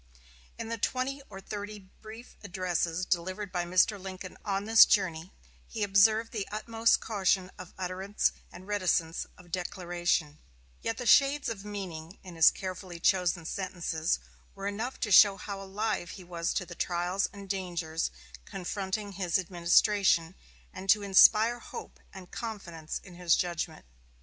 [0.57, 4.01] In the twenty or thirty brief addresses delivered by Mr.
[4.01, 5.31] Lincoln on this journey,
[5.67, 10.39] he observed the utmost caution of utterance and reticence of declaration;
[10.81, 14.17] yet the shades of meaning in his carefully chosen sentences
[14.55, 18.09] were enough to show how alive he was to the trials and dangers
[18.43, 20.33] confronting his administration,
[20.73, 23.85] and to inspire hope and confidence in his judgment.